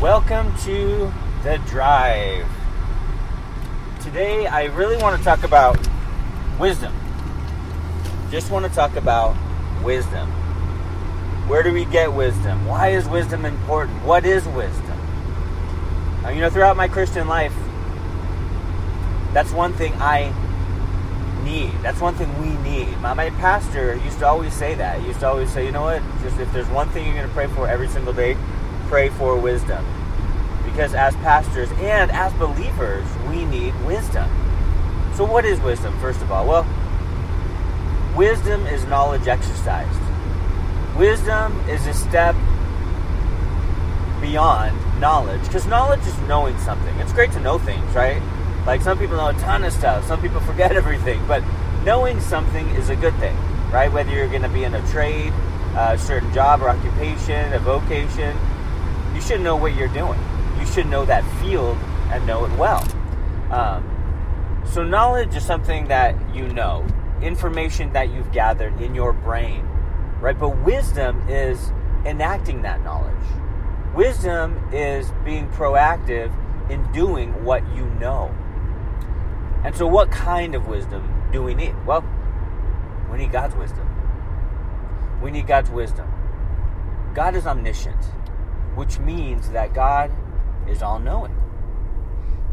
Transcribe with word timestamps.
Welcome 0.00 0.56
to 0.58 1.12
the 1.42 1.60
drive. 1.66 2.46
Today, 4.00 4.46
I 4.46 4.66
really 4.66 4.96
want 4.96 5.18
to 5.18 5.24
talk 5.24 5.42
about 5.42 5.76
wisdom. 6.56 6.94
Just 8.30 8.48
want 8.52 8.64
to 8.64 8.70
talk 8.70 8.94
about 8.94 9.36
wisdom. 9.82 10.28
Where 11.48 11.64
do 11.64 11.72
we 11.72 11.84
get 11.84 12.12
wisdom? 12.12 12.64
Why 12.64 12.90
is 12.90 13.08
wisdom 13.08 13.44
important? 13.44 14.04
What 14.04 14.24
is 14.24 14.46
wisdom? 14.46 14.96
Now, 16.22 16.28
you 16.28 16.42
know, 16.42 16.50
throughout 16.50 16.76
my 16.76 16.86
Christian 16.86 17.26
life, 17.26 17.54
that's 19.32 19.50
one 19.50 19.72
thing 19.72 19.94
I 19.94 20.32
need. 21.42 21.72
That's 21.82 22.00
one 22.00 22.14
thing 22.14 22.40
we 22.40 22.56
need. 22.62 22.96
My, 22.98 23.14
my 23.14 23.30
pastor 23.30 23.96
used 23.96 24.20
to 24.20 24.28
always 24.28 24.54
say 24.54 24.76
that. 24.76 25.00
He 25.00 25.08
used 25.08 25.18
to 25.20 25.26
always 25.26 25.52
say, 25.52 25.66
you 25.66 25.72
know 25.72 25.82
what? 25.82 26.02
Just 26.22 26.38
if 26.38 26.52
there's 26.52 26.68
one 26.68 26.88
thing 26.90 27.04
you're 27.04 27.16
going 27.16 27.26
to 27.26 27.34
pray 27.34 27.48
for 27.48 27.66
every 27.66 27.88
single 27.88 28.12
day, 28.12 28.36
pray 28.88 29.10
for 29.10 29.38
wisdom. 29.38 29.84
Because 30.64 30.94
as 30.94 31.14
pastors 31.16 31.70
and 31.78 32.10
as 32.10 32.32
believers, 32.34 33.06
we 33.28 33.44
need 33.44 33.74
wisdom. 33.84 34.28
So, 35.14 35.24
what 35.24 35.44
is 35.44 35.60
wisdom, 35.60 35.98
first 36.00 36.22
of 36.22 36.32
all? 36.32 36.46
Well, 36.46 36.66
wisdom 38.16 38.66
is 38.66 38.84
knowledge 38.84 39.26
exercised. 39.28 40.00
Wisdom 40.96 41.58
is 41.68 41.86
a 41.86 41.94
step 41.94 42.34
beyond 44.20 44.76
knowledge. 45.00 45.42
Because 45.42 45.66
knowledge 45.66 46.06
is 46.06 46.18
knowing 46.20 46.58
something. 46.58 46.94
It's 46.96 47.12
great 47.12 47.32
to 47.32 47.40
know 47.40 47.58
things, 47.58 47.94
right? 47.94 48.22
Like 48.66 48.80
some 48.80 48.98
people 48.98 49.16
know 49.16 49.28
a 49.28 49.34
ton 49.34 49.64
of 49.64 49.72
stuff, 49.72 50.06
some 50.06 50.20
people 50.20 50.40
forget 50.52 50.72
everything, 50.72 51.24
but 51.26 51.42
knowing 51.84 52.20
something 52.20 52.68
is 52.70 52.90
a 52.90 52.96
good 52.96 53.14
thing, 53.16 53.36
right? 53.70 53.90
Whether 53.92 54.12
you're 54.12 54.28
going 54.28 54.42
to 54.42 54.48
be 54.48 54.64
in 54.64 54.74
a 54.74 54.86
trade, 54.88 55.32
a 55.76 55.96
certain 55.96 56.32
job 56.34 56.62
or 56.62 56.68
occupation, 56.68 57.52
a 57.52 57.58
vocation, 57.58 58.36
you 59.18 59.24
should 59.24 59.40
know 59.40 59.56
what 59.56 59.74
you're 59.74 59.88
doing. 59.88 60.20
You 60.60 60.66
should 60.66 60.86
know 60.86 61.04
that 61.04 61.24
field 61.40 61.76
and 62.12 62.24
know 62.24 62.44
it 62.44 62.56
well. 62.56 62.86
Um, 63.50 64.62
so, 64.64 64.84
knowledge 64.84 65.34
is 65.34 65.44
something 65.44 65.88
that 65.88 66.14
you 66.32 66.46
know, 66.46 66.86
information 67.20 67.92
that 67.94 68.10
you've 68.10 68.30
gathered 68.30 68.80
in 68.80 68.94
your 68.94 69.12
brain, 69.12 69.66
right? 70.20 70.38
But 70.38 70.50
wisdom 70.58 71.28
is 71.28 71.72
enacting 72.04 72.62
that 72.62 72.84
knowledge. 72.84 73.16
Wisdom 73.92 74.56
is 74.72 75.10
being 75.24 75.48
proactive 75.48 76.32
in 76.70 76.88
doing 76.92 77.44
what 77.44 77.66
you 77.74 77.86
know. 77.98 78.32
And 79.64 79.74
so, 79.74 79.88
what 79.88 80.12
kind 80.12 80.54
of 80.54 80.68
wisdom 80.68 81.02
do 81.32 81.42
we 81.42 81.54
need? 81.54 81.74
Well, 81.84 82.04
we 83.10 83.18
need 83.18 83.32
God's 83.32 83.56
wisdom. 83.56 83.88
We 85.20 85.32
need 85.32 85.48
God's 85.48 85.70
wisdom. 85.70 86.08
God 87.14 87.34
is 87.34 87.48
omniscient, 87.48 87.98
which 88.78 89.00
means 89.00 89.50
that 89.50 89.74
God 89.74 90.08
is 90.68 90.82
all 90.82 91.00
knowing. 91.00 91.34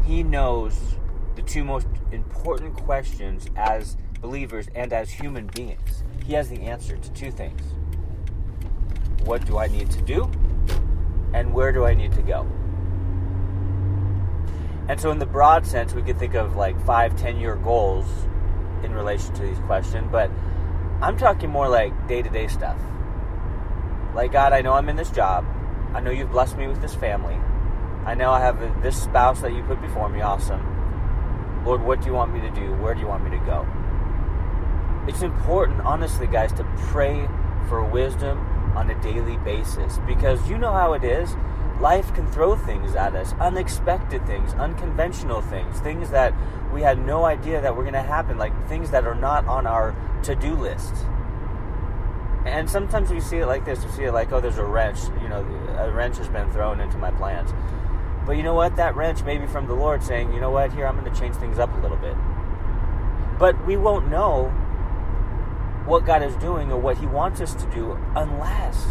He 0.04 0.24
knows 0.24 0.96
the 1.36 1.42
two 1.42 1.62
most 1.62 1.86
important 2.10 2.74
questions 2.74 3.46
as 3.54 3.96
believers 4.20 4.66
and 4.74 4.92
as 4.92 5.08
human 5.08 5.46
beings. 5.46 6.02
He 6.24 6.32
has 6.32 6.48
the 6.48 6.62
answer 6.62 6.96
to 6.96 7.12
two 7.12 7.30
things 7.30 7.62
What 9.24 9.46
do 9.46 9.58
I 9.58 9.68
need 9.68 9.88
to 9.92 10.02
do? 10.02 10.28
And 11.32 11.54
where 11.54 11.70
do 11.70 11.84
I 11.84 11.94
need 11.94 12.10
to 12.14 12.22
go? 12.22 12.44
And 14.88 15.00
so, 15.00 15.12
in 15.12 15.20
the 15.20 15.26
broad 15.26 15.64
sense, 15.64 15.94
we 15.94 16.02
could 16.02 16.18
think 16.18 16.34
of 16.34 16.56
like 16.56 16.84
five, 16.84 17.16
ten 17.16 17.38
year 17.38 17.54
goals 17.54 18.06
in 18.82 18.92
relation 18.92 19.32
to 19.34 19.42
these 19.42 19.60
questions, 19.60 20.08
but 20.10 20.28
I'm 21.00 21.16
talking 21.16 21.50
more 21.50 21.68
like 21.68 22.08
day 22.08 22.20
to 22.20 22.30
day 22.30 22.48
stuff. 22.48 22.80
Like, 24.12 24.32
God, 24.32 24.52
I 24.52 24.60
know 24.60 24.72
I'm 24.72 24.88
in 24.88 24.96
this 24.96 25.10
job. 25.10 25.44
I 25.96 26.00
know 26.00 26.10
you've 26.10 26.30
blessed 26.30 26.58
me 26.58 26.66
with 26.66 26.82
this 26.82 26.94
family. 26.94 27.36
I 28.04 28.14
know 28.14 28.30
I 28.30 28.40
have 28.40 28.82
this 28.82 29.02
spouse 29.02 29.40
that 29.40 29.54
you 29.54 29.62
put 29.62 29.80
before 29.80 30.10
me. 30.10 30.20
Awesome. 30.20 31.64
Lord, 31.64 31.80
what 31.80 32.02
do 32.02 32.06
you 32.08 32.12
want 32.12 32.34
me 32.34 32.40
to 32.42 32.50
do? 32.50 32.74
Where 32.74 32.92
do 32.92 33.00
you 33.00 33.06
want 33.06 33.24
me 33.24 33.30
to 33.30 33.42
go? 33.46 33.66
It's 35.08 35.22
important, 35.22 35.80
honestly, 35.80 36.26
guys, 36.26 36.52
to 36.52 36.64
pray 36.76 37.26
for 37.70 37.82
wisdom 37.82 38.38
on 38.76 38.90
a 38.90 39.02
daily 39.02 39.38
basis 39.38 39.98
because 40.06 40.46
you 40.50 40.58
know 40.58 40.70
how 40.70 40.92
it 40.92 41.02
is 41.02 41.34
life 41.80 42.12
can 42.14 42.30
throw 42.30 42.54
things 42.54 42.94
at 42.94 43.16
us 43.16 43.32
unexpected 43.40 44.24
things 44.26 44.52
unconventional 44.54 45.40
things 45.40 45.80
things 45.80 46.10
that 46.10 46.34
we 46.72 46.82
had 46.82 46.98
no 46.98 47.24
idea 47.24 47.60
that 47.60 47.74
were 47.74 47.82
going 47.82 47.94
to 47.94 48.02
happen 48.02 48.36
like 48.36 48.52
things 48.68 48.90
that 48.90 49.06
are 49.06 49.14
not 49.14 49.46
on 49.46 49.66
our 49.66 49.96
to-do 50.22 50.54
list 50.54 50.94
and 52.44 52.68
sometimes 52.68 53.10
we 53.10 53.20
see 53.20 53.38
it 53.38 53.46
like 53.46 53.64
this 53.64 53.82
we 53.84 53.90
see 53.92 54.04
it 54.04 54.12
like 54.12 54.30
oh 54.32 54.40
there's 54.40 54.58
a 54.58 54.64
wrench 54.64 54.98
you 55.22 55.28
know 55.28 55.42
a 55.78 55.90
wrench 55.90 56.18
has 56.18 56.28
been 56.28 56.50
thrown 56.50 56.80
into 56.80 56.98
my 56.98 57.10
plans 57.12 57.50
but 58.26 58.32
you 58.32 58.42
know 58.42 58.54
what 58.54 58.76
that 58.76 58.96
wrench 58.96 59.22
may 59.22 59.38
be 59.38 59.46
from 59.46 59.66
the 59.66 59.74
lord 59.74 60.02
saying 60.02 60.32
you 60.32 60.40
know 60.40 60.50
what 60.50 60.72
here 60.72 60.86
i'm 60.86 60.98
going 60.98 61.12
to 61.12 61.20
change 61.20 61.34
things 61.36 61.58
up 61.58 61.72
a 61.76 61.80
little 61.80 61.96
bit 61.98 62.16
but 63.38 63.66
we 63.66 63.76
won't 63.76 64.08
know 64.08 64.48
what 65.86 66.04
god 66.04 66.22
is 66.22 66.34
doing 66.36 66.72
or 66.72 66.80
what 66.80 66.98
he 66.98 67.06
wants 67.06 67.40
us 67.40 67.54
to 67.54 67.70
do 67.70 67.98
unless 68.16 68.86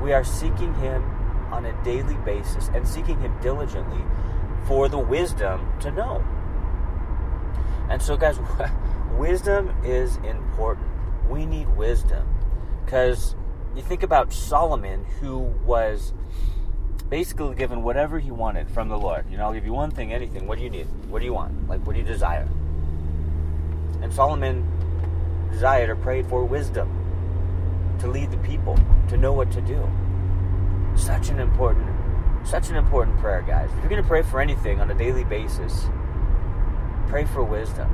we 0.00 0.12
are 0.12 0.22
seeking 0.22 0.72
him 0.74 1.02
on 1.50 1.64
a 1.64 1.84
daily 1.84 2.16
basis 2.16 2.68
and 2.74 2.86
seeking 2.86 3.20
Him 3.20 3.34
diligently 3.40 4.02
for 4.66 4.88
the 4.88 4.98
wisdom 4.98 5.72
to 5.80 5.90
know. 5.90 6.24
And 7.88 8.02
so, 8.02 8.16
guys, 8.16 8.38
wisdom 9.12 9.74
is 9.84 10.16
important. 10.18 10.86
We 11.28 11.46
need 11.46 11.68
wisdom 11.76 12.28
because 12.84 13.34
you 13.78 13.84
think 13.84 14.02
about 14.02 14.32
Solomon, 14.32 15.04
who 15.20 15.38
was 15.64 16.12
basically 17.08 17.54
given 17.54 17.84
whatever 17.84 18.18
he 18.18 18.32
wanted 18.32 18.68
from 18.68 18.88
the 18.88 18.98
Lord. 18.98 19.30
You 19.30 19.38
know, 19.38 19.44
I'll 19.44 19.52
give 19.52 19.64
you 19.64 19.72
one 19.72 19.92
thing, 19.92 20.12
anything. 20.12 20.48
What 20.48 20.58
do 20.58 20.64
you 20.64 20.70
need? 20.70 20.88
What 21.08 21.20
do 21.20 21.24
you 21.24 21.32
want? 21.32 21.68
Like, 21.68 21.86
what 21.86 21.92
do 21.92 22.00
you 22.00 22.04
desire? 22.04 22.48
And 24.02 24.12
Solomon 24.12 24.66
desired 25.52 25.90
or 25.90 25.96
prayed 25.96 26.26
for 26.26 26.44
wisdom 26.44 26.88
to 28.00 28.08
lead 28.08 28.32
the 28.32 28.36
people, 28.38 28.76
to 29.08 29.16
know 29.16 29.32
what 29.32 29.50
to 29.52 29.60
do. 29.60 29.88
Such 30.96 31.28
an 31.28 31.38
important, 31.38 31.88
such 32.44 32.70
an 32.70 32.76
important 32.76 33.16
prayer, 33.18 33.42
guys. 33.42 33.70
If 33.70 33.78
you're 33.78 33.90
going 33.90 34.02
to 34.02 34.08
pray 34.08 34.22
for 34.22 34.40
anything 34.40 34.80
on 34.80 34.90
a 34.90 34.94
daily 34.94 35.24
basis, 35.24 35.86
pray 37.06 37.24
for 37.26 37.44
wisdom. 37.44 37.88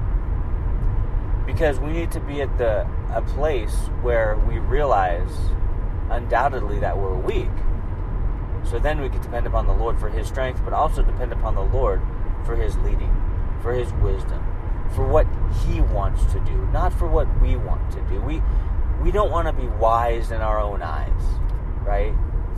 Because 1.47 1.79
we 1.79 1.93
need 1.93 2.11
to 2.13 2.21
be 2.21 2.41
at 2.41 2.57
the 2.57 2.87
a 3.13 3.23
place 3.23 3.75
where 4.03 4.37
we 4.49 4.59
realize 4.59 5.31
undoubtedly 6.15 6.79
that 6.81 6.97
we're 6.97 7.17
weak. 7.17 7.51
So 8.65 8.79
then 8.79 9.01
we 9.01 9.09
can 9.09 9.21
depend 9.21 9.47
upon 9.47 9.67
the 9.67 9.75
Lord 9.75 9.99
for 9.99 10.09
his 10.09 10.27
strength, 10.27 10.63
but 10.65 10.73
also 10.73 11.03
depend 11.03 11.33
upon 11.33 11.55
the 11.55 11.63
Lord 11.63 12.01
for 12.47 12.57
his 12.57 12.77
leading, 12.79 13.15
for 13.63 13.73
his 13.73 13.93
wisdom, 13.95 14.43
for 14.95 15.07
what 15.07 15.27
he 15.65 15.81
wants 15.81 16.25
to 16.33 16.41
do, 16.41 16.67
not 16.73 16.93
for 16.93 17.07
what 17.07 17.29
we 17.41 17.57
want 17.57 17.91
to 17.93 18.01
do. 18.09 18.21
We 18.21 18.43
we 19.03 19.11
don't 19.11 19.31
want 19.31 19.49
to 19.49 19.53
be 19.53 19.67
wise 19.67 20.31
in 20.31 20.41
our 20.41 20.59
own 20.59 20.81
eyes, 20.81 21.23
right? 21.83 22.15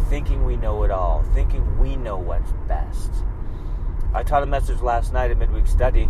thinking 0.08 0.44
we 0.44 0.56
know 0.56 0.84
it 0.84 0.90
all, 0.90 1.22
thinking 1.34 1.78
we 1.78 1.96
know 1.96 2.16
what's 2.16 2.52
best. 2.68 3.12
I 4.14 4.22
taught 4.22 4.42
a 4.42 4.46
message 4.46 4.80
last 4.80 5.12
night 5.12 5.30
at 5.30 5.38
midweek 5.38 5.66
study, 5.66 6.08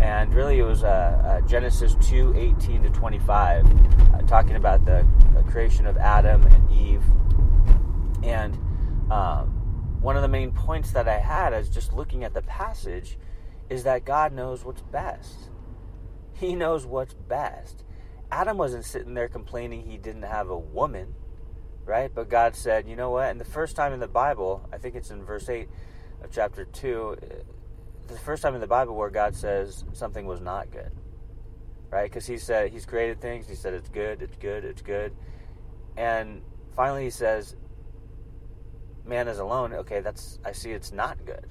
and 0.00 0.34
really 0.34 0.58
it 0.58 0.64
was 0.64 0.84
uh, 0.84 1.40
uh, 1.42 1.46
Genesis 1.46 1.96
2 2.02 2.34
18 2.36 2.82
to 2.82 2.90
25, 2.90 3.66
uh, 4.14 4.22
talking 4.22 4.56
about 4.56 4.84
the, 4.84 5.06
creation 5.50 5.86
of 5.86 5.96
Adam 5.96 6.42
and 6.42 6.70
Eve. 6.72 7.02
And 8.24 8.54
um, 9.10 9.46
one 10.00 10.16
of 10.16 10.22
the 10.22 10.28
main 10.28 10.50
points 10.50 10.90
that 10.90 11.06
I 11.08 11.18
had 11.18 11.54
as 11.54 11.70
just 11.70 11.92
looking 11.92 12.24
at 12.24 12.34
the 12.34 12.42
passage 12.42 13.16
is 13.70 13.84
that 13.84 14.04
God 14.04 14.32
knows 14.32 14.64
what's 14.64 14.82
best. 14.82 15.50
He 16.34 16.54
knows 16.54 16.84
what's 16.84 17.14
best. 17.14 17.84
Adam 18.30 18.58
wasn't 18.58 18.84
sitting 18.84 19.14
there 19.14 19.28
complaining 19.28 19.84
he 19.88 19.96
didn't 19.96 20.24
have 20.24 20.50
a 20.50 20.58
woman 20.58 21.14
right? 21.86 22.10
But 22.12 22.28
God 22.28 22.54
said, 22.54 22.88
you 22.88 22.96
know 22.96 23.10
what? 23.10 23.30
And 23.30 23.40
the 23.40 23.44
first 23.44 23.76
time 23.76 23.92
in 23.92 24.00
the 24.00 24.08
Bible, 24.08 24.68
I 24.72 24.78
think 24.78 24.94
it's 24.94 25.10
in 25.10 25.24
verse 25.24 25.48
8 25.48 25.68
of 26.22 26.30
chapter 26.30 26.64
2, 26.64 27.16
uh, 27.22 27.34
the 28.08 28.18
first 28.18 28.42
time 28.42 28.54
in 28.54 28.60
the 28.60 28.66
Bible 28.66 28.94
where 28.94 29.10
God 29.10 29.34
says 29.34 29.84
something 29.92 30.26
was 30.26 30.40
not 30.40 30.70
good, 30.70 30.92
right? 31.90 32.10
Because 32.10 32.26
He 32.26 32.38
said 32.38 32.72
He's 32.72 32.86
created 32.86 33.20
things, 33.20 33.48
He 33.48 33.54
said 33.54 33.74
it's 33.74 33.88
good, 33.88 34.22
it's 34.22 34.36
good, 34.36 34.64
it's 34.64 34.82
good. 34.82 35.14
And 35.96 36.42
finally 36.74 37.04
He 37.04 37.10
says, 37.10 37.56
man 39.04 39.28
is 39.28 39.38
alone. 39.38 39.72
Okay, 39.72 40.00
that's, 40.00 40.38
I 40.44 40.52
see 40.52 40.72
it's 40.72 40.92
not 40.92 41.24
good. 41.24 41.46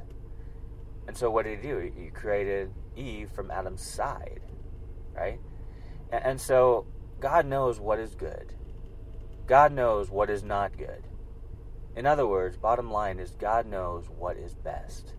And 1.08 1.16
so 1.16 1.30
what 1.30 1.46
did 1.46 1.60
He 1.60 1.68
do? 1.68 1.92
He 1.96 2.08
created 2.08 2.72
Eve 2.96 3.30
from 3.32 3.52
Adam's 3.52 3.84
side, 3.84 4.42
right? 5.16 5.40
And 6.12 6.40
so 6.40 6.86
God 7.20 7.46
knows 7.46 7.80
what 7.80 8.00
is 8.00 8.16
good 8.16 8.56
God 9.48 9.74
knows 9.74 10.10
what 10.10 10.30
is 10.30 10.44
not 10.44 10.78
good. 10.78 11.04
In 11.96 12.06
other 12.06 12.26
words, 12.26 12.58
bottom 12.58 12.92
line 12.92 13.20
is 13.20 13.32
God 13.32 13.68
knows 13.68 14.10
what 14.10 14.38
is 14.38 14.56
best. 14.56 15.14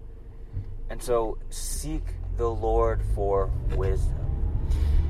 And 0.91 1.03
so 1.03 1.39
seek 1.51 2.03
the 2.37 2.49
Lord 2.49 3.03
for 3.15 3.51
wisdom. 3.75 4.15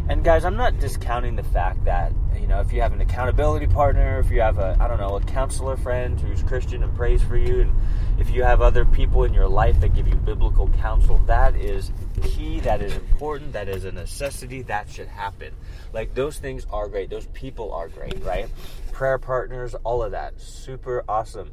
And 0.09 0.23
guys, 0.23 0.45
I'm 0.45 0.57
not 0.57 0.79
discounting 0.79 1.35
the 1.35 1.43
fact 1.43 1.85
that, 1.85 2.13
you 2.41 2.47
know, 2.47 2.61
if 2.61 2.73
you 2.73 2.81
have 2.81 2.93
an 2.93 3.01
accountability 3.01 3.67
partner, 3.67 4.21
if 4.21 4.31
you 4.31 4.41
have 4.41 4.59
a, 4.59 4.77
I 4.79 4.87
don't 4.87 5.01
know, 5.01 5.17
a 5.17 5.21
counselor 5.21 5.77
friend 5.77 6.21
who's 6.21 6.45
Christian 6.45 6.85
and 6.85 6.95
prays 6.95 7.25
for 7.25 7.37
you, 7.37 7.63
and 7.63 7.75
if 8.21 8.31
you 8.31 8.45
have 8.45 8.63
other 8.63 8.85
people 8.85 9.25
in 9.25 9.35
your 9.35 9.49
life 9.49 9.81
that 9.81 9.95
give 9.95 10.07
you 10.07 10.15
biblical 10.15 10.69
counsel, 10.69 11.19
that 11.27 11.57
is 11.57 11.91
key, 12.23 12.61
that 12.61 12.83
is 12.83 12.95
important, 12.95 13.53
that 13.55 13.69
is 13.69 13.85
a 13.85 13.91
necessity, 13.91 14.63
that 14.63 14.89
should 14.89 15.09
happen. 15.09 15.53
Like, 15.93 16.15
those 16.15 16.39
things 16.39 16.69
are 16.71 16.89
great. 16.89 17.11
Those 17.11 17.27
people 17.29 17.73
are 17.73 17.89
great, 17.89 18.23
right? 18.23 18.49
Prayer 18.93 19.19
partners, 19.19 19.75
all 19.83 20.05
of 20.05 20.13
that. 20.13 20.41
Super 20.41 21.03
awesome. 21.09 21.51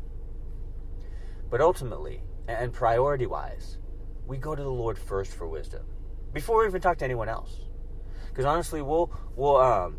But 1.50 1.60
ultimately, 1.60 2.22
and 2.48 2.72
priority 2.72 3.25
wise, 3.25 3.80
we 4.28 4.38
go 4.38 4.56
to 4.56 4.64
the 4.64 4.72
Lord 4.72 4.98
first 4.98 5.34
for 5.34 5.48
wisdom 5.48 5.84
before 6.34 6.62
we 6.62 6.68
even 6.68 6.81
talk 6.81 6.98
to 7.00 7.06
anyone 7.06 7.30
else. 7.30 7.62
Because 8.30 8.46
honestly, 8.46 8.81
we'll 8.81 9.12
we'll 9.36 9.58
um 9.58 9.98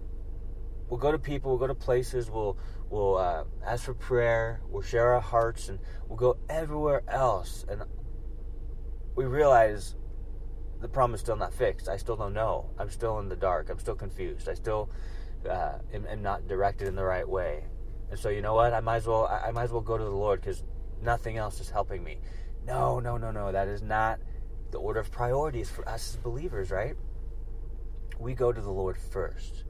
we'll 0.88 1.00
go 1.00 1.12
to 1.12 1.18
people, 1.18 1.52
we'll 1.52 1.58
go 1.58 1.66
to 1.66 1.74
places, 1.74 2.30
we'll 2.30 2.58
we'll 2.90 3.16
uh, 3.16 3.44
ask 3.64 3.84
for 3.84 3.94
prayer, 3.94 4.60
we'll 4.68 4.82
share 4.82 5.14
our 5.14 5.20
hearts, 5.20 5.68
and 5.68 5.78
we'll 6.08 6.18
go 6.18 6.36
everywhere 6.48 7.02
else, 7.08 7.64
and 7.68 7.82
we 9.14 9.24
realize 9.24 9.94
the 10.80 10.88
problem 10.88 11.14
is 11.14 11.20
still 11.20 11.36
not 11.36 11.54
fixed. 11.54 11.88
I 11.88 11.96
still 11.96 12.16
don't 12.16 12.34
know. 12.34 12.70
I'm 12.78 12.90
still 12.90 13.18
in 13.20 13.28
the 13.28 13.36
dark. 13.36 13.70
I'm 13.70 13.78
still 13.78 13.94
confused. 13.94 14.48
I 14.48 14.54
still 14.54 14.90
uh, 15.48 15.78
am, 15.92 16.06
am, 16.06 16.22
not 16.22 16.46
directed 16.46 16.88
in 16.88 16.94
the 16.94 17.04
right 17.04 17.26
way. 17.26 17.64
And 18.10 18.18
so, 18.18 18.28
you 18.28 18.42
know 18.42 18.54
what? 18.54 18.74
I 18.74 18.80
might 18.80 18.96
as 18.96 19.06
well. 19.06 19.26
I, 19.26 19.48
I 19.48 19.50
might 19.50 19.64
as 19.64 19.72
well 19.72 19.80
go 19.80 19.96
to 19.96 20.04
the 20.04 20.10
Lord 20.10 20.40
because 20.40 20.62
nothing 21.00 21.38
else 21.38 21.60
is 21.60 21.70
helping 21.70 22.04
me. 22.04 22.18
No, 22.66 23.00
no, 23.00 23.16
no, 23.16 23.30
no. 23.30 23.52
That 23.52 23.68
is 23.68 23.82
not 23.82 24.18
the 24.70 24.78
order 24.78 25.00
of 25.00 25.10
priorities 25.10 25.70
for 25.70 25.88
us 25.88 26.14
as 26.14 26.16
believers, 26.16 26.70
right? 26.70 26.96
We 28.18 28.34
go 28.34 28.52
to 28.52 28.60
the 28.60 28.70
Lord 28.70 28.96
first 28.96 29.64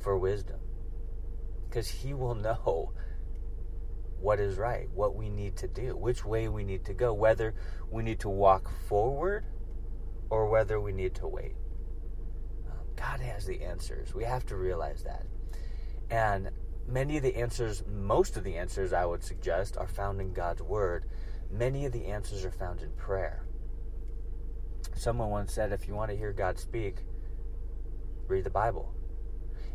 for 0.00 0.18
wisdom 0.18 0.60
because 1.68 1.88
He 1.88 2.14
will 2.14 2.34
know 2.34 2.92
what 4.20 4.40
is 4.40 4.56
right, 4.56 4.88
what 4.94 5.14
we 5.14 5.28
need 5.28 5.56
to 5.58 5.68
do, 5.68 5.96
which 5.96 6.24
way 6.24 6.48
we 6.48 6.64
need 6.64 6.84
to 6.86 6.94
go, 6.94 7.12
whether 7.12 7.54
we 7.90 8.02
need 8.02 8.20
to 8.20 8.28
walk 8.28 8.70
forward 8.88 9.44
or 10.30 10.48
whether 10.48 10.80
we 10.80 10.92
need 10.92 11.14
to 11.16 11.26
wait. 11.26 11.54
Um, 12.68 12.86
God 12.96 13.20
has 13.20 13.46
the 13.46 13.62
answers. 13.62 14.14
We 14.14 14.24
have 14.24 14.44
to 14.46 14.56
realize 14.56 15.04
that. 15.04 15.24
And 16.10 16.50
many 16.86 17.16
of 17.16 17.22
the 17.22 17.36
answers, 17.36 17.84
most 17.86 18.36
of 18.36 18.44
the 18.44 18.56
answers 18.56 18.92
I 18.92 19.04
would 19.04 19.22
suggest, 19.22 19.76
are 19.76 19.86
found 19.86 20.20
in 20.20 20.32
God's 20.32 20.62
Word. 20.62 21.06
Many 21.50 21.86
of 21.86 21.92
the 21.92 22.06
answers 22.06 22.44
are 22.44 22.50
found 22.50 22.82
in 22.82 22.90
prayer. 22.92 23.44
Someone 24.94 25.30
once 25.30 25.52
said, 25.52 25.72
if 25.72 25.86
you 25.88 25.94
want 25.94 26.10
to 26.10 26.16
hear 26.16 26.32
God 26.32 26.58
speak, 26.58 26.96
read 28.26 28.44
the 28.44 28.50
Bible. 28.50 28.94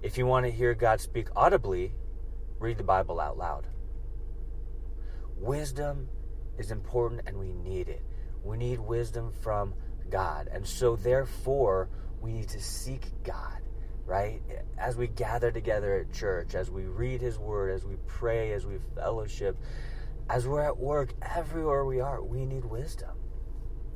If 0.01 0.17
you 0.17 0.25
want 0.25 0.45
to 0.45 0.51
hear 0.51 0.73
God 0.73 0.99
speak 0.99 1.29
audibly, 1.35 1.93
read 2.59 2.77
the 2.77 2.83
Bible 2.83 3.19
out 3.19 3.37
loud. 3.37 3.67
Wisdom 5.37 6.09
is 6.57 6.71
important 6.71 7.21
and 7.25 7.37
we 7.37 7.53
need 7.53 7.89
it. 7.89 8.01
We 8.43 8.57
need 8.57 8.79
wisdom 8.79 9.31
from 9.41 9.73
God. 10.09 10.49
And 10.51 10.67
so, 10.67 10.95
therefore, 10.95 11.89
we 12.21 12.33
need 12.33 12.49
to 12.49 12.61
seek 12.61 13.01
God, 13.23 13.61
right? 14.05 14.41
As 14.77 14.95
we 14.97 15.07
gather 15.07 15.51
together 15.51 15.95
at 15.95 16.13
church, 16.13 16.53
as 16.55 16.69
we 16.69 16.83
read 16.83 17.21
His 17.21 17.39
Word, 17.39 17.71
as 17.71 17.85
we 17.85 17.95
pray, 18.07 18.51
as 18.53 18.65
we 18.65 18.75
fellowship, 18.95 19.57
as 20.29 20.47
we're 20.47 20.61
at 20.61 20.77
work, 20.77 21.13
everywhere 21.21 21.85
we 21.85 21.99
are, 21.99 22.23
we 22.23 22.45
need 22.45 22.65
wisdom. 22.65 23.11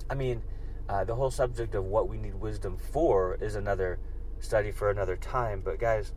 I 0.09 0.15
mean, 0.15 0.43
uh, 0.89 1.03
the 1.03 1.15
whole 1.15 1.31
subject 1.31 1.75
of 1.75 1.85
what 1.85 2.07
we 2.07 2.17
need 2.17 2.35
wisdom 2.35 2.77
for 2.77 3.35
is 3.41 3.55
another 3.55 3.99
study 4.39 4.71
for 4.71 4.89
another 4.89 5.15
time. 5.15 5.61
But, 5.63 5.79
guys, 5.79 6.13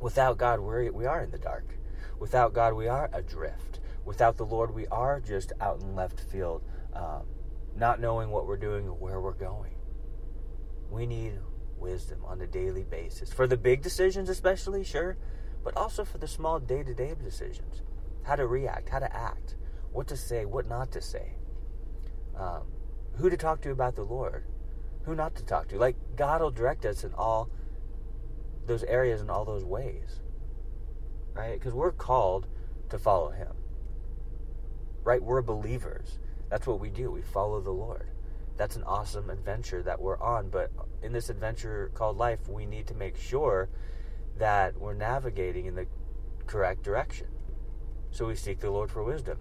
without 0.00 0.38
God, 0.38 0.60
we're, 0.60 0.90
we 0.92 1.06
are 1.06 1.22
in 1.22 1.30
the 1.30 1.38
dark. 1.38 1.78
Without 2.18 2.52
God, 2.52 2.74
we 2.74 2.88
are 2.88 3.10
adrift. 3.12 3.80
Without 4.04 4.36
the 4.36 4.46
Lord, 4.46 4.74
we 4.74 4.86
are 4.88 5.20
just 5.20 5.52
out 5.60 5.80
in 5.80 5.94
left 5.94 6.20
field. 6.20 6.62
Um, 6.92 7.24
not 7.76 8.00
knowing 8.00 8.30
what 8.30 8.46
we're 8.46 8.56
doing 8.56 8.88
or 8.88 8.94
where 8.94 9.20
we're 9.20 9.32
going. 9.32 9.74
We 10.90 11.06
need 11.06 11.38
wisdom 11.76 12.24
on 12.24 12.40
a 12.40 12.46
daily 12.46 12.84
basis. 12.84 13.32
For 13.32 13.46
the 13.46 13.56
big 13.56 13.82
decisions, 13.82 14.28
especially, 14.28 14.82
sure, 14.84 15.16
but 15.62 15.76
also 15.76 16.04
for 16.04 16.18
the 16.18 16.28
small 16.28 16.58
day 16.58 16.82
to 16.82 16.94
day 16.94 17.14
decisions. 17.22 17.82
How 18.26 18.34
to 18.34 18.46
react, 18.48 18.88
how 18.88 18.98
to 18.98 19.16
act, 19.16 19.54
what 19.92 20.08
to 20.08 20.16
say, 20.16 20.44
what 20.44 20.66
not 20.66 20.90
to 20.92 21.00
say, 21.00 21.34
um, 22.36 22.62
who 23.18 23.30
to 23.30 23.36
talk 23.36 23.60
to 23.62 23.70
about 23.70 23.94
the 23.94 24.02
Lord, 24.02 24.44
who 25.04 25.14
not 25.14 25.36
to 25.36 25.44
talk 25.44 25.68
to. 25.68 25.78
Like, 25.78 25.94
God 26.16 26.42
will 26.42 26.50
direct 26.50 26.84
us 26.84 27.04
in 27.04 27.14
all 27.14 27.48
those 28.66 28.82
areas 28.82 29.20
and 29.20 29.30
all 29.30 29.44
those 29.44 29.64
ways, 29.64 30.20
right? 31.34 31.56
Because 31.56 31.72
we're 31.72 31.92
called 31.92 32.48
to 32.88 32.98
follow 32.98 33.30
Him, 33.30 33.54
right? 35.04 35.22
We're 35.22 35.40
believers. 35.40 36.18
That's 36.50 36.66
what 36.66 36.80
we 36.80 36.90
do. 36.90 37.12
We 37.12 37.22
follow 37.22 37.60
the 37.60 37.70
Lord. 37.70 38.10
That's 38.56 38.74
an 38.74 38.82
awesome 38.82 39.30
adventure 39.30 39.84
that 39.84 40.00
we're 40.00 40.18
on. 40.20 40.48
But 40.48 40.72
in 41.00 41.12
this 41.12 41.30
adventure 41.30 41.92
called 41.94 42.16
life, 42.16 42.48
we 42.48 42.66
need 42.66 42.88
to 42.88 42.94
make 42.94 43.16
sure 43.16 43.68
that 44.38 44.76
we're 44.76 44.94
navigating 44.94 45.66
in 45.66 45.76
the 45.76 45.86
correct 46.48 46.82
direction. 46.82 47.28
So 48.16 48.26
we 48.26 48.34
seek 48.34 48.60
the 48.60 48.70
Lord 48.70 48.90
for 48.90 49.04
wisdom. 49.04 49.36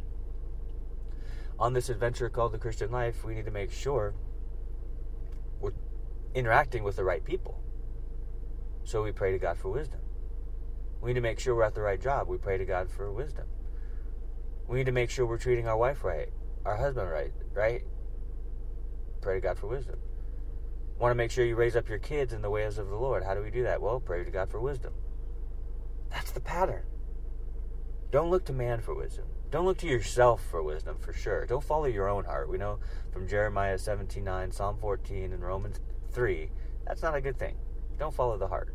On 1.57 1.71
this 1.71 1.87
adventure 1.87 2.27
called 2.27 2.51
the 2.51 2.57
Christian 2.57 2.91
life, 2.91 3.23
we 3.23 3.33
need 3.33 3.45
to 3.45 3.51
make 3.51 3.71
sure 3.71 4.13
we're 5.61 5.71
interacting 6.33 6.83
with 6.83 6.97
the 6.97 7.05
right 7.05 7.23
people. 7.23 7.57
So 8.83 9.01
we 9.01 9.13
pray 9.13 9.31
to 9.31 9.39
God 9.39 9.57
for 9.57 9.69
wisdom. 9.69 10.01
We 10.99 11.11
need 11.11 11.13
to 11.13 11.21
make 11.21 11.39
sure 11.39 11.55
we're 11.55 11.63
at 11.63 11.73
the 11.73 11.79
right 11.79 12.01
job. 12.01 12.27
We 12.27 12.37
pray 12.37 12.57
to 12.57 12.65
God 12.65 12.89
for 12.89 13.09
wisdom. 13.13 13.45
We 14.67 14.79
need 14.79 14.87
to 14.87 14.91
make 14.91 15.09
sure 15.09 15.25
we're 15.25 15.37
treating 15.37 15.69
our 15.69 15.77
wife 15.77 16.03
right 16.03 16.27
our 16.65 16.75
husband 16.75 17.09
right, 17.09 17.31
right? 17.53 17.83
Pray 19.21 19.35
to 19.35 19.41
God 19.41 19.57
for 19.57 19.67
wisdom. 19.67 19.99
Want 20.99 21.11
to 21.11 21.15
make 21.15 21.31
sure 21.31 21.45
you 21.45 21.55
raise 21.55 21.77
up 21.77 21.87
your 21.87 21.99
kids 21.99 22.33
in 22.33 22.41
the 22.41 22.49
ways 22.49 22.77
of 22.77 22.89
the 22.89 22.97
Lord. 22.97 23.23
How 23.23 23.35
do 23.35 23.41
we 23.41 23.51
do 23.51 23.63
that? 23.63 23.81
Well, 23.81 24.01
pray 24.01 24.25
to 24.25 24.31
God 24.31 24.49
for 24.49 24.59
wisdom. 24.59 24.93
That's 26.09 26.31
the 26.31 26.41
pattern. 26.41 26.83
Don't 28.15 28.31
look 28.31 28.45
to 28.45 28.53
man 28.53 28.79
for 28.79 28.95
wisdom. 28.95 29.25
Don't 29.51 29.65
look 29.65 29.77
to 29.79 29.87
yourself 29.87 30.41
for 30.49 30.63
wisdom 30.63 30.95
for 30.97 31.11
sure. 31.11 31.45
Don't 31.45 31.61
follow 31.61 31.83
your 31.83 32.07
own 32.07 32.23
heart. 32.23 32.47
We 32.47 32.57
know 32.57 32.79
from 33.11 33.27
Jeremiah 33.27 33.77
17:9, 33.77 34.53
Psalm 34.53 34.77
14, 34.77 35.33
and 35.33 35.43
Romans 35.43 35.81
3, 36.13 36.49
that's 36.87 37.01
not 37.01 37.13
a 37.13 37.19
good 37.19 37.37
thing. 37.37 37.57
Don't 37.99 38.13
follow 38.13 38.37
the 38.37 38.47
heart. 38.47 38.73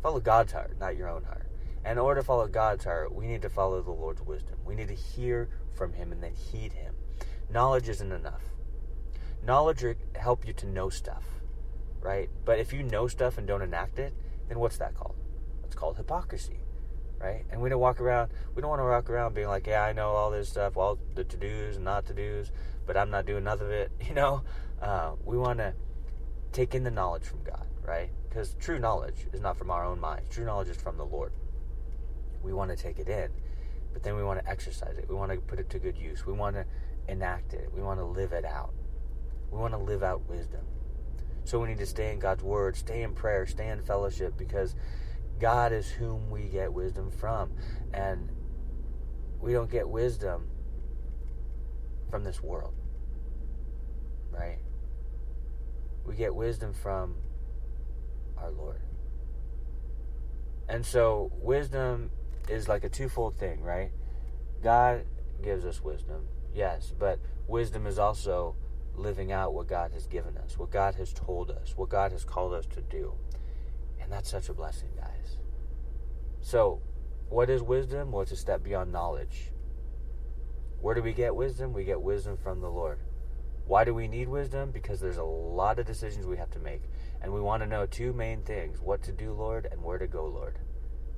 Follow 0.00 0.20
God's 0.20 0.52
heart, 0.52 0.78
not 0.78 0.96
your 0.96 1.08
own 1.08 1.24
heart. 1.24 1.50
And 1.84 1.98
in 1.98 1.98
order 1.98 2.20
to 2.20 2.24
follow 2.24 2.46
God's 2.46 2.84
heart, 2.84 3.12
we 3.12 3.26
need 3.26 3.42
to 3.42 3.50
follow 3.50 3.82
the 3.82 3.90
Lord's 3.90 4.22
wisdom. 4.22 4.60
We 4.64 4.76
need 4.76 4.86
to 4.86 4.94
hear 4.94 5.48
from 5.74 5.94
Him 5.94 6.12
and 6.12 6.22
then 6.22 6.34
heed 6.34 6.72
Him. 6.72 6.94
Knowledge 7.50 7.88
isn't 7.88 8.12
enough. 8.12 8.44
Knowledge 9.44 9.82
will 9.82 9.94
help 10.14 10.46
you 10.46 10.52
to 10.52 10.66
know 10.66 10.88
stuff, 10.88 11.24
right? 12.00 12.30
But 12.44 12.60
if 12.60 12.72
you 12.72 12.84
know 12.84 13.08
stuff 13.08 13.38
and 13.38 13.46
don't 13.48 13.60
enact 13.60 13.98
it, 13.98 14.14
then 14.46 14.60
what's 14.60 14.78
that 14.78 14.94
called? 14.94 15.16
It's 15.64 15.74
called 15.74 15.96
hypocrisy, 15.96 16.60
right? 17.20 17.44
And 17.50 17.60
we 17.60 17.68
don't 17.68 17.80
walk 17.80 18.00
around. 18.00 18.30
We 18.54 18.62
don't 18.62 18.70
want 18.70 18.80
to 18.80 18.84
walk 18.84 19.10
around 19.10 19.34
being 19.34 19.48
like, 19.48 19.66
"Yeah, 19.66 19.82
I 19.82 19.92
know 19.92 20.10
all 20.10 20.30
this 20.30 20.48
stuff, 20.48 20.76
all 20.76 20.98
the 21.14 21.24
to 21.24 21.36
dos 21.36 21.76
and 21.76 21.84
not 21.84 22.06
to 22.06 22.14
dos, 22.14 22.50
but 22.86 22.96
I'm 22.96 23.10
not 23.10 23.26
doing 23.26 23.44
none 23.44 23.60
of 23.60 23.70
it." 23.70 23.90
You 24.08 24.14
know, 24.14 24.42
uh, 24.80 25.12
we 25.24 25.36
want 25.36 25.58
to 25.58 25.74
take 26.52 26.74
in 26.74 26.84
the 26.84 26.90
knowledge 26.90 27.24
from 27.24 27.42
God, 27.42 27.66
right? 27.84 28.10
Because 28.28 28.54
true 28.54 28.78
knowledge 28.78 29.26
is 29.32 29.40
not 29.40 29.56
from 29.56 29.70
our 29.70 29.84
own 29.84 30.00
minds. 30.00 30.28
True 30.28 30.44
knowledge 30.44 30.68
is 30.68 30.76
from 30.76 30.96
the 30.96 31.04
Lord. 31.04 31.32
We 32.42 32.52
want 32.52 32.70
to 32.70 32.76
take 32.76 32.98
it 32.98 33.08
in, 33.08 33.30
but 33.92 34.02
then 34.02 34.16
we 34.16 34.22
want 34.22 34.40
to 34.40 34.48
exercise 34.48 34.96
it. 34.98 35.08
We 35.08 35.14
want 35.14 35.32
to 35.32 35.38
put 35.38 35.58
it 35.58 35.68
to 35.70 35.78
good 35.78 35.98
use. 35.98 36.24
We 36.26 36.32
want 36.32 36.56
to 36.56 36.64
enact 37.08 37.52
it. 37.52 37.70
We 37.74 37.82
want 37.82 37.98
to 38.00 38.04
live 38.04 38.32
it 38.32 38.44
out. 38.44 38.72
We 39.50 39.58
want 39.58 39.74
to 39.74 39.78
live 39.78 40.02
out 40.02 40.28
wisdom. 40.28 40.60
So 41.44 41.58
we 41.58 41.68
need 41.68 41.78
to 41.78 41.86
stay 41.86 42.12
in 42.12 42.18
God's 42.18 42.42
word, 42.42 42.76
stay 42.76 43.02
in 43.02 43.14
prayer, 43.14 43.46
stay 43.46 43.68
in 43.68 43.82
fellowship 43.82 44.36
because 44.36 44.74
God 45.38 45.72
is 45.72 45.88
whom 45.90 46.30
we 46.30 46.42
get 46.42 46.72
wisdom 46.72 47.10
from. 47.10 47.52
And 47.92 48.30
we 49.40 49.52
don't 49.52 49.70
get 49.70 49.88
wisdom 49.88 50.48
from 52.10 52.24
this 52.24 52.42
world. 52.42 52.74
Right? 54.30 54.58
We 56.04 56.14
get 56.14 56.34
wisdom 56.34 56.72
from 56.72 57.16
our 58.36 58.50
Lord. 58.50 58.80
And 60.68 60.84
so 60.84 61.32
wisdom 61.40 62.10
is 62.48 62.68
like 62.68 62.84
a 62.84 62.88
twofold 62.88 63.36
thing, 63.36 63.62
right? 63.62 63.90
God 64.62 65.04
gives 65.42 65.64
us 65.64 65.82
wisdom 65.82 66.28
Yes, 66.54 66.92
but 66.98 67.20
wisdom 67.46 67.86
is 67.86 67.98
also 67.98 68.56
living 68.96 69.30
out 69.30 69.54
what 69.54 69.68
God 69.68 69.92
has 69.92 70.06
given 70.06 70.36
us, 70.36 70.58
what 70.58 70.70
God 70.70 70.96
has 70.96 71.12
told 71.12 71.50
us, 71.50 71.74
what 71.76 71.88
God 71.88 72.12
has 72.12 72.24
called 72.24 72.52
us 72.52 72.66
to 72.74 72.80
do. 72.80 73.14
And 74.08 74.16
that's 74.16 74.30
such 74.30 74.48
a 74.48 74.54
blessing, 74.54 74.88
guys. 74.96 75.36
So, 76.40 76.80
what 77.28 77.50
is 77.50 77.62
wisdom? 77.62 78.10
Well, 78.10 78.22
it's 78.22 78.32
a 78.32 78.36
step 78.36 78.62
beyond 78.64 78.90
knowledge. 78.90 79.52
Where 80.80 80.94
do 80.94 81.02
we 81.02 81.12
get 81.12 81.36
wisdom? 81.36 81.74
We 81.74 81.84
get 81.84 82.00
wisdom 82.00 82.38
from 82.38 82.62
the 82.62 82.70
Lord. 82.70 83.00
Why 83.66 83.84
do 83.84 83.92
we 83.92 84.08
need 84.08 84.30
wisdom? 84.30 84.70
Because 84.70 84.98
there's 84.98 85.18
a 85.18 85.22
lot 85.22 85.78
of 85.78 85.84
decisions 85.84 86.26
we 86.26 86.38
have 86.38 86.50
to 86.52 86.58
make. 86.58 86.84
And 87.20 87.34
we 87.34 87.42
want 87.42 87.62
to 87.62 87.68
know 87.68 87.84
two 87.84 88.14
main 88.14 88.40
things 88.40 88.80
what 88.80 89.02
to 89.02 89.12
do, 89.12 89.34
Lord, 89.34 89.68
and 89.70 89.82
where 89.82 89.98
to 89.98 90.06
go, 90.06 90.24
Lord. 90.24 90.58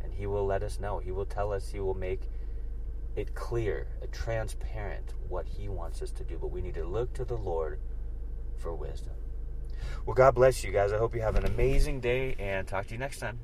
And 0.02 0.12
He 0.12 0.26
will 0.26 0.44
let 0.44 0.64
us 0.64 0.80
know. 0.80 0.98
He 0.98 1.12
will 1.12 1.26
tell 1.26 1.52
us, 1.52 1.68
He 1.68 1.78
will 1.78 1.94
make 1.94 2.22
it 3.14 3.36
clear, 3.36 3.86
transparent 4.10 5.14
what 5.28 5.46
He 5.46 5.68
wants 5.68 6.02
us 6.02 6.10
to 6.10 6.24
do. 6.24 6.38
But 6.40 6.50
we 6.50 6.60
need 6.60 6.74
to 6.74 6.84
look 6.84 7.12
to 7.12 7.24
the 7.24 7.36
Lord 7.36 7.78
for 8.58 8.74
wisdom. 8.74 9.14
Well, 10.06 10.14
God 10.14 10.34
bless 10.34 10.64
you 10.64 10.72
guys. 10.72 10.92
I 10.92 10.98
hope 10.98 11.14
you 11.14 11.20
have 11.20 11.36
an 11.36 11.46
amazing 11.46 12.00
day 12.00 12.34
and 12.38 12.66
talk 12.66 12.86
to 12.86 12.92
you 12.92 12.98
next 12.98 13.18
time. 13.18 13.38